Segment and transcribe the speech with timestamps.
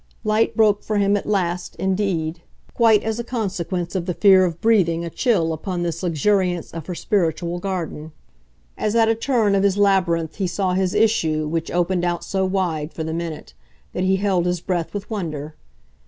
[0.23, 2.41] Light broke for him at last, indeed,
[2.73, 6.87] quite as a consequence of the fear of breathing a chill upon this luxuriance of
[6.87, 8.11] her spiritual garden.
[8.79, 12.43] As at a turn of his labyrinth he saw his issue, which opened out so
[12.47, 13.53] wide, for the minute,
[13.93, 15.53] that he held his breath with wonder.